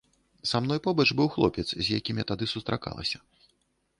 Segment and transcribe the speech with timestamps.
[0.51, 3.17] Са мной побач быў хлопец, з якім я тады сустракалася.